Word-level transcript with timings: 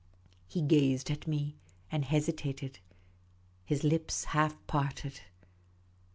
'He 0.47 0.63
gazed 0.63 1.11
at 1.11 1.27
me 1.27 1.57
and 1.91 2.03
hesitated. 2.03 2.79
His 3.63 3.83
lips 3.83 4.23
half 4.23 4.55
parted. 4.65 5.19